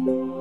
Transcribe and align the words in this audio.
Música 0.00 0.40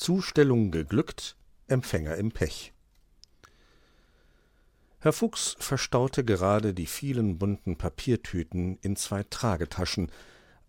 Zustellung 0.00 0.70
geglückt, 0.70 1.36
Empfänger 1.66 2.16
im 2.16 2.32
Pech. 2.32 2.72
Herr 5.00 5.12
Fuchs 5.12 5.56
verstaute 5.58 6.24
gerade 6.24 6.72
die 6.72 6.86
vielen 6.86 7.36
bunten 7.36 7.76
Papiertüten 7.76 8.78
in 8.80 8.96
zwei 8.96 9.24
Tragetaschen, 9.24 10.10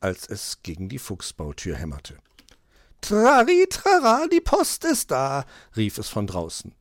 als 0.02 0.28
es 0.28 0.64
gegen 0.64 0.90
die 0.90 1.00
Fuchsbautür 1.00 1.78
hämmerte. 1.78 2.18
Trari, 3.00 3.68
trara, 3.70 4.28
die 4.28 4.42
Post 4.42 4.84
ist 4.84 5.12
da, 5.12 5.46
rief 5.78 5.98
es 5.98 6.10
von 6.10 6.28
draußen. 6.28 6.76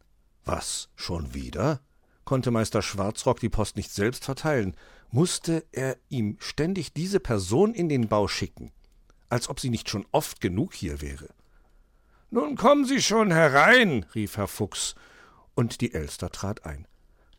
Was, 0.44 0.88
schon 0.96 1.32
wieder? 1.32 1.80
Konnte 2.24 2.50
Meister 2.50 2.82
Schwarzrock 2.82 3.38
die 3.38 3.48
Post 3.48 3.76
nicht 3.76 3.92
selbst 3.92 4.24
verteilen? 4.24 4.76
Mußte 5.12 5.64
er 5.70 5.96
ihm 6.08 6.36
ständig 6.40 6.92
diese 6.94 7.20
Person 7.20 7.74
in 7.74 7.88
den 7.88 8.08
Bau 8.08 8.26
schicken? 8.26 8.72
Als 9.28 9.48
ob 9.48 9.60
sie 9.60 9.70
nicht 9.70 9.88
schon 9.88 10.04
oft 10.10 10.40
genug 10.40 10.74
hier 10.74 11.00
wäre. 11.00 11.28
Nun 12.32 12.54
kommen 12.54 12.84
Sie 12.84 13.02
schon 13.02 13.32
herein, 13.32 14.06
rief 14.14 14.36
Herr 14.36 14.46
Fuchs, 14.46 14.94
und 15.56 15.80
die 15.80 15.92
Elster 15.92 16.30
trat 16.30 16.64
ein. 16.64 16.86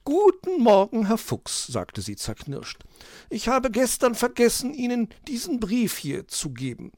Guten 0.04 0.62
Morgen, 0.62 1.08
Herr 1.08 1.18
Fuchs, 1.18 1.68
sagte 1.68 2.02
sie 2.02 2.18
zerknirscht. 2.18 2.84
Ich 3.30 3.48
habe 3.48 3.72
gestern 3.72 4.16
vergessen, 4.16 4.74
Ihnen 4.74 5.08
diesen 5.30 5.62
Brief 5.62 5.98
hier 5.98 6.28
zu 6.28 6.50
geben. 6.50 6.92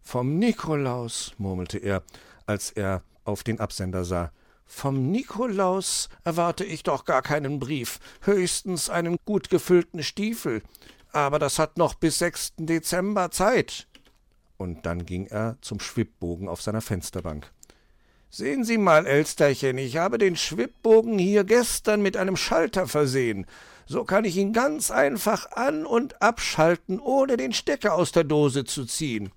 Vom 0.00 0.38
Nikolaus, 0.38 1.34
murmelte 1.36 1.76
er, 1.76 2.04
als 2.46 2.70
er 2.70 3.02
auf 3.24 3.42
den 3.42 3.60
Absender 3.60 4.06
sah. 4.06 4.32
Vom 4.64 5.10
Nikolaus 5.10 6.08
erwarte 6.24 6.64
ich 6.64 6.84
doch 6.84 7.04
gar 7.04 7.20
keinen 7.20 7.58
Brief, 7.58 8.00
höchstens 8.22 8.88
einen 8.88 9.18
gut 9.26 9.50
gefüllten 9.50 10.02
Stiefel. 10.02 10.62
Aber 11.12 11.38
das 11.38 11.58
hat 11.58 11.76
noch 11.76 11.92
bis 11.94 12.18
6. 12.18 12.54
Dezember 12.56 13.30
Zeit 13.30 13.88
und 14.56 14.86
dann 14.86 15.06
ging 15.06 15.26
er 15.26 15.56
zum 15.60 15.80
Schwibbogen 15.80 16.48
auf 16.48 16.62
seiner 16.62 16.80
Fensterbank. 16.80 17.50
Sehen 18.28 18.64
Sie 18.64 18.76
mal, 18.76 19.06
Elsterchen, 19.06 19.78
ich 19.78 19.96
habe 19.96 20.18
den 20.18 20.36
Schwibbogen 20.36 21.18
hier 21.18 21.44
gestern 21.44 22.02
mit 22.02 22.16
einem 22.16 22.36
Schalter 22.36 22.86
versehen. 22.86 23.46
So 23.86 24.04
kann 24.04 24.24
ich 24.24 24.36
ihn 24.36 24.52
ganz 24.52 24.90
einfach 24.90 25.52
an 25.52 25.86
und 25.86 26.20
abschalten, 26.20 26.98
ohne 26.98 27.36
den 27.36 27.52
Stecker 27.52 27.94
aus 27.94 28.12
der 28.12 28.24
Dose 28.24 28.64
zu 28.64 28.84
ziehen. 28.84 29.30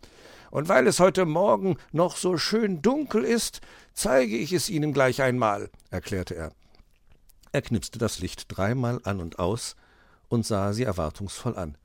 Und 0.51 0.67
weil 0.67 0.87
es 0.87 0.99
heute 0.99 1.25
Morgen 1.25 1.77
noch 1.91 2.17
so 2.17 2.37
schön 2.37 2.81
dunkel 2.81 3.23
ist, 3.23 3.61
zeige 3.93 4.35
ich 4.35 4.51
es 4.51 4.69
Ihnen 4.69 4.91
gleich 4.91 5.21
einmal, 5.21 5.69
erklärte 5.91 6.35
er. 6.35 6.51
Er 7.51 7.61
knipste 7.61 7.99
das 7.99 8.19
Licht 8.19 8.45
dreimal 8.47 8.99
an 9.03 9.19
und 9.19 9.39
aus 9.39 9.75
und 10.29 10.45
sah 10.45 10.73
sie 10.73 10.83
erwartungsvoll 10.83 11.55
an. 11.55 11.77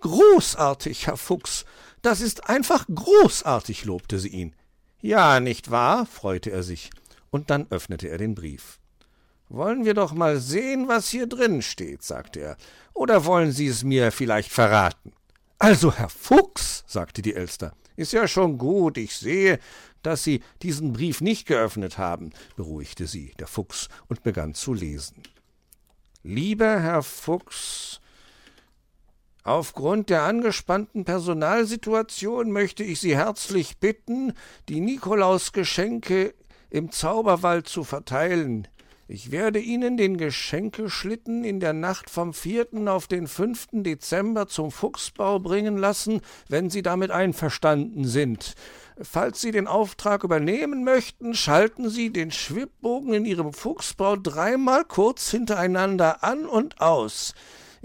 Großartig, 0.00 1.06
Herr 1.06 1.16
Fuchs. 1.16 1.64
Das 2.02 2.20
ist 2.20 2.48
einfach 2.48 2.86
großartig, 2.92 3.84
lobte 3.84 4.18
sie 4.18 4.28
ihn. 4.28 4.54
Ja, 5.00 5.40
nicht 5.40 5.70
wahr? 5.70 6.06
freute 6.06 6.50
er 6.50 6.62
sich, 6.62 6.90
und 7.30 7.50
dann 7.50 7.66
öffnete 7.70 8.08
er 8.08 8.18
den 8.18 8.34
Brief. 8.34 8.78
Wollen 9.48 9.84
wir 9.84 9.94
doch 9.94 10.12
mal 10.12 10.40
sehen, 10.40 10.88
was 10.88 11.08
hier 11.08 11.26
drin 11.26 11.62
steht, 11.62 12.02
sagte 12.02 12.40
er. 12.40 12.56
Oder 12.94 13.24
wollen 13.24 13.52
Sie 13.52 13.68
es 13.68 13.84
mir 13.84 14.10
vielleicht 14.10 14.50
verraten? 14.50 15.12
Also, 15.58 15.92
Herr 15.92 16.08
Fuchs, 16.08 16.84
sagte 16.86 17.22
die 17.22 17.34
Elster, 17.34 17.72
ist 17.94 18.12
ja 18.12 18.26
schon 18.26 18.58
gut, 18.58 18.98
ich 18.98 19.16
sehe, 19.16 19.58
dass 20.02 20.24
Sie 20.24 20.42
diesen 20.62 20.92
Brief 20.92 21.20
nicht 21.20 21.46
geöffnet 21.46 21.98
haben, 21.98 22.30
beruhigte 22.56 23.06
sie, 23.06 23.32
der 23.38 23.46
Fuchs, 23.46 23.88
und 24.08 24.22
begann 24.22 24.54
zu 24.54 24.74
lesen. 24.74 25.22
Lieber 26.22 26.80
Herr 26.80 27.02
Fuchs, 27.02 28.00
Aufgrund 29.46 30.10
der 30.10 30.24
angespannten 30.24 31.04
Personalsituation 31.04 32.50
möchte 32.50 32.82
ich 32.82 32.98
Sie 32.98 33.14
herzlich 33.14 33.78
bitten, 33.78 34.32
die 34.68 34.80
Nikolausgeschenke 34.80 36.34
im 36.68 36.90
Zauberwald 36.90 37.68
zu 37.68 37.84
verteilen. 37.84 38.66
Ich 39.06 39.30
werde 39.30 39.60
Ihnen 39.60 39.96
den 39.96 40.16
Geschenkeschlitten 40.16 41.44
in 41.44 41.60
der 41.60 41.74
Nacht 41.74 42.10
vom 42.10 42.34
4. 42.34 42.88
auf 42.88 43.06
den 43.06 43.28
5. 43.28 43.68
Dezember 43.84 44.48
zum 44.48 44.72
Fuchsbau 44.72 45.38
bringen 45.38 45.76
lassen, 45.76 46.22
wenn 46.48 46.68
Sie 46.68 46.82
damit 46.82 47.12
einverstanden 47.12 48.04
sind. 48.04 48.54
Falls 49.00 49.40
Sie 49.40 49.52
den 49.52 49.68
Auftrag 49.68 50.24
übernehmen 50.24 50.82
möchten, 50.82 51.34
schalten 51.34 51.88
Sie 51.88 52.10
den 52.10 52.32
Schwibbogen 52.32 53.14
in 53.14 53.24
Ihrem 53.24 53.52
Fuchsbau 53.52 54.16
dreimal 54.16 54.84
kurz 54.84 55.30
hintereinander 55.30 56.24
an 56.24 56.46
und 56.46 56.80
aus. 56.80 57.32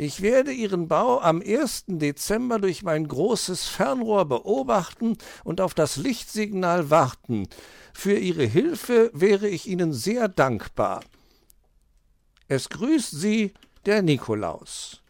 Ich 0.03 0.23
werde 0.23 0.51
Ihren 0.51 0.87
Bau 0.87 1.21
am 1.21 1.43
1. 1.45 1.83
Dezember 1.85 2.57
durch 2.57 2.81
mein 2.81 3.07
großes 3.07 3.67
Fernrohr 3.67 4.25
beobachten 4.25 5.15
und 5.43 5.61
auf 5.61 5.75
das 5.75 5.95
Lichtsignal 5.95 6.89
warten. 6.89 7.47
Für 7.93 8.17
Ihre 8.17 8.45
Hilfe 8.45 9.11
wäre 9.13 9.47
ich 9.47 9.67
Ihnen 9.67 9.93
sehr 9.93 10.27
dankbar. 10.27 11.01
Es 12.47 12.69
grüßt 12.69 13.11
Sie 13.11 13.53
der 13.85 14.01
Nikolaus. 14.01 15.03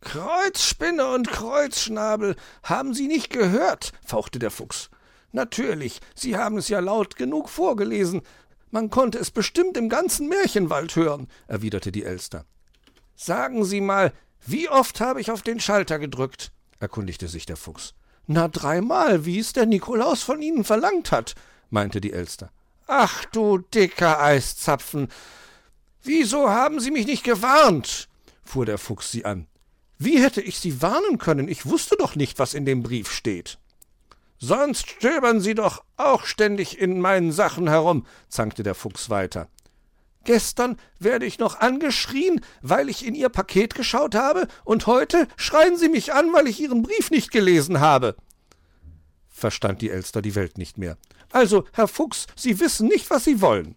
Kreuzspinne 0.00 1.06
und 1.14 1.30
Kreuzschnabel, 1.30 2.34
haben 2.64 2.94
Sie 2.94 3.06
nicht 3.06 3.30
gehört? 3.30 3.92
fauchte 4.04 4.40
der 4.40 4.50
Fuchs. 4.50 4.90
Natürlich, 5.30 6.00
Sie 6.16 6.36
haben 6.36 6.58
es 6.58 6.66
ja 6.66 6.80
laut 6.80 7.14
genug 7.14 7.48
vorgelesen. 7.48 8.22
Man 8.72 8.90
konnte 8.90 9.20
es 9.20 9.30
bestimmt 9.30 9.76
im 9.76 9.88
ganzen 9.88 10.28
Märchenwald 10.28 10.96
hören, 10.96 11.28
erwiderte 11.46 11.92
die 11.92 12.02
Elster. 12.02 12.44
Sagen 13.22 13.66
Sie 13.66 13.82
mal, 13.82 14.14
wie 14.46 14.70
oft 14.70 14.98
habe 14.98 15.20
ich 15.20 15.30
auf 15.30 15.42
den 15.42 15.60
Schalter 15.60 15.98
gedrückt? 15.98 16.52
erkundigte 16.78 17.28
sich 17.28 17.44
der 17.44 17.58
Fuchs. 17.58 17.92
Na, 18.26 18.48
dreimal, 18.48 19.26
wie 19.26 19.38
es 19.38 19.52
der 19.52 19.66
Nikolaus 19.66 20.22
von 20.22 20.40
Ihnen 20.40 20.64
verlangt 20.64 21.12
hat, 21.12 21.34
meinte 21.68 22.00
die 22.00 22.14
Elster. 22.14 22.50
Ach 22.86 23.26
du 23.26 23.58
dicker 23.58 24.22
Eiszapfen. 24.22 25.08
Wieso 26.02 26.48
haben 26.48 26.80
Sie 26.80 26.90
mich 26.90 27.04
nicht 27.06 27.22
gewarnt? 27.22 28.08
fuhr 28.42 28.64
der 28.64 28.78
Fuchs 28.78 29.12
sie 29.12 29.26
an. 29.26 29.46
Wie 29.98 30.18
hätte 30.18 30.40
ich 30.40 30.58
Sie 30.58 30.80
warnen 30.80 31.18
können? 31.18 31.46
Ich 31.46 31.66
wusste 31.66 31.96
doch 31.98 32.16
nicht, 32.16 32.38
was 32.38 32.54
in 32.54 32.64
dem 32.64 32.82
Brief 32.82 33.12
steht. 33.12 33.58
Sonst 34.38 34.88
stöbern 34.88 35.42
Sie 35.42 35.54
doch 35.54 35.84
auch 35.98 36.24
ständig 36.24 36.78
in 36.78 37.02
meinen 37.02 37.32
Sachen 37.32 37.68
herum, 37.68 38.06
zankte 38.30 38.62
der 38.62 38.74
Fuchs 38.74 39.10
weiter. 39.10 39.50
Gestern 40.24 40.76
werde 40.98 41.24
ich 41.26 41.38
noch 41.38 41.60
angeschrien, 41.60 42.40
weil 42.60 42.88
ich 42.88 43.06
in 43.06 43.14
Ihr 43.14 43.30
Paket 43.30 43.74
geschaut 43.74 44.14
habe, 44.14 44.48
und 44.64 44.86
heute 44.86 45.26
schreien 45.36 45.76
Sie 45.76 45.88
mich 45.88 46.12
an, 46.12 46.32
weil 46.32 46.46
ich 46.46 46.60
Ihren 46.60 46.82
Brief 46.82 47.10
nicht 47.10 47.30
gelesen 47.30 47.80
habe. 47.80 48.16
Verstand 49.28 49.80
die 49.80 49.90
Elster 49.90 50.20
die 50.20 50.34
Welt 50.34 50.58
nicht 50.58 50.76
mehr. 50.76 50.98
Also, 51.32 51.64
Herr 51.72 51.88
Fuchs, 51.88 52.26
Sie 52.36 52.60
wissen 52.60 52.88
nicht, 52.88 53.08
was 53.08 53.24
Sie 53.24 53.40
wollen. 53.40 53.76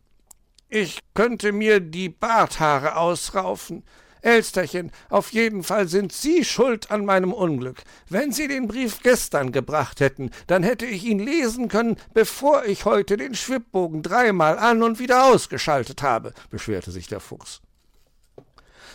Ich 0.67 0.99
könnte 1.13 1.51
mir 1.51 1.79
die 1.79 2.09
Barthaare 2.09 2.97
ausraufen. 2.97 3.83
Elsterchen, 4.23 4.91
auf 5.09 5.31
jeden 5.33 5.63
Fall 5.63 5.87
sind 5.87 6.11
Sie 6.11 6.43
schuld 6.43 6.91
an 6.91 7.05
meinem 7.05 7.33
Unglück. 7.33 7.83
Wenn 8.09 8.31
Sie 8.31 8.47
den 8.47 8.67
Brief 8.67 9.01
gestern 9.03 9.51
gebracht 9.51 9.99
hätten, 9.99 10.31
dann 10.47 10.63
hätte 10.63 10.85
ich 10.85 11.03
ihn 11.03 11.19
lesen 11.19 11.67
können, 11.67 11.97
bevor 12.13 12.65
ich 12.65 12.85
heute 12.85 13.17
den 13.17 13.35
Schwibbogen 13.35 14.01
dreimal 14.01 14.57
an 14.57 14.81
und 14.81 14.99
wieder 14.99 15.25
ausgeschaltet 15.25 16.01
habe, 16.01 16.33
beschwerte 16.49 16.91
sich 16.91 17.07
der 17.07 17.19
Fuchs. 17.19 17.61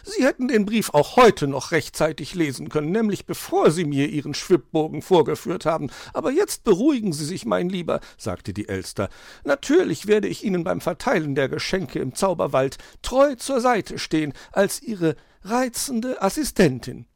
Sie 0.04 0.24
hätten 0.24 0.48
den 0.48 0.66
Brief 0.66 0.90
auch 0.94 1.16
heute 1.16 1.46
noch 1.46 1.72
rechtzeitig 1.72 2.34
lesen 2.34 2.68
können, 2.68 2.90
nämlich 2.90 3.26
bevor 3.26 3.70
Sie 3.70 3.84
mir 3.84 4.08
Ihren 4.08 4.34
Schwibbogen 4.34 5.02
vorgeführt 5.02 5.66
haben. 5.66 5.90
Aber 6.12 6.30
jetzt 6.30 6.64
beruhigen 6.64 7.12
Sie 7.12 7.24
sich, 7.24 7.44
mein 7.44 7.68
Lieber, 7.68 8.00
sagte 8.16 8.52
die 8.52 8.68
Elster. 8.68 9.08
Natürlich 9.44 10.06
werde 10.06 10.28
ich 10.28 10.44
Ihnen 10.44 10.64
beim 10.64 10.80
Verteilen 10.80 11.34
der 11.34 11.48
Geschenke 11.48 11.98
im 11.98 12.14
Zauberwald 12.14 12.78
treu 13.02 13.34
zur 13.34 13.60
Seite 13.60 13.98
stehen, 13.98 14.32
als 14.52 14.82
Ihre 14.82 15.16
reizende 15.42 16.22
Assistentin. 16.22 17.06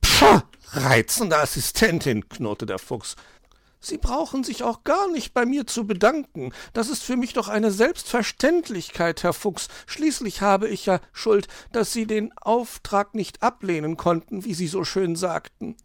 Pscha, 0.00 0.44
reizende 0.72 1.38
Assistentin, 1.38 2.28
knurrte 2.28 2.66
der 2.66 2.78
Fuchs. 2.78 3.16
Sie 3.84 3.98
brauchen 3.98 4.44
sich 4.44 4.62
auch 4.62 4.82
gar 4.82 5.10
nicht 5.10 5.34
bei 5.34 5.44
mir 5.44 5.66
zu 5.66 5.86
bedanken. 5.86 6.52
Das 6.72 6.88
ist 6.88 7.02
für 7.02 7.16
mich 7.16 7.34
doch 7.34 7.48
eine 7.48 7.70
Selbstverständlichkeit, 7.70 9.22
Herr 9.22 9.34
Fuchs. 9.34 9.68
Schließlich 9.86 10.40
habe 10.40 10.68
ich 10.68 10.86
ja 10.86 11.00
Schuld, 11.12 11.48
dass 11.72 11.92
Sie 11.92 12.06
den 12.06 12.32
Auftrag 12.38 13.14
nicht 13.14 13.42
ablehnen 13.42 13.96
konnten, 13.98 14.44
wie 14.44 14.54
Sie 14.54 14.68
so 14.68 14.84
schön 14.84 15.16
sagten. 15.16 15.76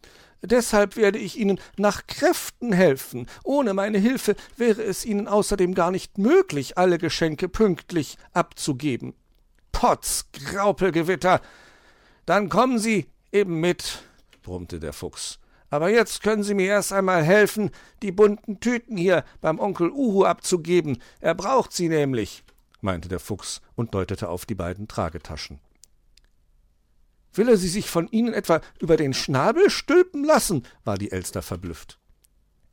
Deshalb 0.42 0.96
werde 0.96 1.18
ich 1.18 1.38
Ihnen 1.38 1.60
nach 1.76 2.06
Kräften 2.06 2.72
helfen. 2.72 3.26
Ohne 3.44 3.74
meine 3.74 3.98
Hilfe 3.98 4.34
wäre 4.56 4.82
es 4.82 5.04
Ihnen 5.04 5.28
außerdem 5.28 5.74
gar 5.74 5.90
nicht 5.90 6.16
möglich, 6.16 6.78
alle 6.78 6.96
Geschenke 6.96 7.48
pünktlich 7.48 8.16
abzugeben. 8.32 9.12
Potz, 9.72 10.26
Graupelgewitter. 10.32 11.42
Dann 12.24 12.48
kommen 12.48 12.78
Sie 12.78 13.06
eben 13.32 13.60
mit, 13.60 14.02
brummte 14.42 14.80
der 14.80 14.94
Fuchs. 14.94 15.38
Aber 15.70 15.88
jetzt 15.88 16.22
können 16.22 16.42
Sie 16.42 16.54
mir 16.54 16.66
erst 16.66 16.92
einmal 16.92 17.22
helfen, 17.22 17.70
die 18.02 18.12
bunten 18.12 18.60
Tüten 18.60 18.96
hier 18.96 19.24
beim 19.40 19.60
Onkel 19.60 19.90
Uhu 19.90 20.24
abzugeben. 20.24 21.00
Er 21.20 21.34
braucht 21.34 21.72
sie 21.72 21.88
nämlich, 21.88 22.42
meinte 22.80 23.08
der 23.08 23.20
Fuchs 23.20 23.62
und 23.76 23.94
deutete 23.94 24.28
auf 24.28 24.46
die 24.46 24.56
beiden 24.56 24.88
Tragetaschen. 24.88 25.60
Will 27.32 27.48
er 27.48 27.56
sie 27.56 27.68
sich 27.68 27.88
von 27.88 28.08
Ihnen 28.08 28.34
etwa 28.34 28.60
über 28.80 28.96
den 28.96 29.14
Schnabel 29.14 29.70
stülpen 29.70 30.24
lassen? 30.24 30.66
war 30.84 30.98
die 30.98 31.12
Elster 31.12 31.42
verblüfft. 31.42 31.98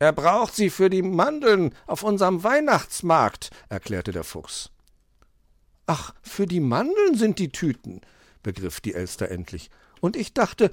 Er 0.00 0.12
braucht 0.12 0.54
sie 0.54 0.70
für 0.70 0.90
die 0.90 1.02
Mandeln 1.02 1.74
auf 1.86 2.02
unserem 2.02 2.42
Weihnachtsmarkt, 2.42 3.50
erklärte 3.68 4.12
der 4.12 4.24
Fuchs. 4.24 4.70
Ach, 5.86 6.14
für 6.22 6.46
die 6.46 6.60
Mandeln 6.60 7.16
sind 7.16 7.38
die 7.38 7.50
Tüten, 7.50 8.00
begriff 8.42 8.80
die 8.80 8.94
Elster 8.94 9.30
endlich. 9.30 9.70
Und 10.00 10.16
ich 10.16 10.34
dachte, 10.34 10.70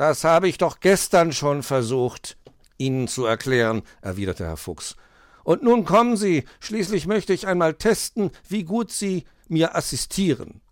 das 0.00 0.24
habe 0.24 0.48
ich 0.48 0.56
doch 0.56 0.80
gestern 0.80 1.30
schon 1.30 1.62
versucht, 1.62 2.38
Ihnen 2.78 3.06
zu 3.06 3.26
erklären, 3.26 3.82
erwiderte 4.00 4.46
Herr 4.46 4.56
Fuchs. 4.56 4.96
Und 5.44 5.62
nun 5.62 5.84
kommen 5.84 6.16
Sie, 6.16 6.44
schließlich 6.58 7.06
möchte 7.06 7.34
ich 7.34 7.46
einmal 7.46 7.74
testen, 7.74 8.30
wie 8.48 8.64
gut 8.64 8.90
Sie 8.90 9.24
mir 9.48 9.76
assistieren. 9.76 10.62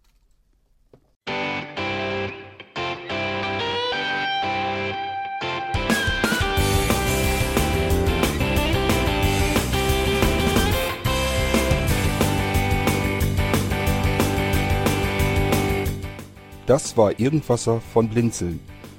Das 16.65 16.97
war 16.97 17.21
Irgendwasser 17.21 17.83
von 17.93 18.09
Blinzeln. 18.09 18.78